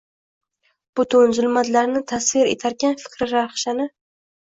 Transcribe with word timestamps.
Butun 0.99 1.35
zulmatlarni 1.41 2.03
tasvir 2.15 2.53
etarkan 2.57 3.01
fikri 3.07 3.33
rahshani 3.39 3.93